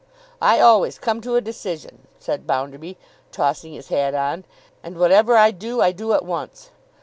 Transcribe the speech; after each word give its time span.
'I 0.41 0.59
always 0.61 0.97
come 0.97 1.21
to 1.21 1.35
a 1.35 1.41
decision,' 1.41 2.07
said 2.17 2.47
Bounderby, 2.47 2.97
tossing 3.31 3.73
his 3.73 3.89
hat 3.89 4.15
on: 4.15 4.45
'and 4.81 4.97
whatever 4.97 5.37
I 5.37 5.51
do, 5.51 5.79
I 5.79 5.91
do 5.91 6.13
at 6.13 6.25
once. 6.25 6.71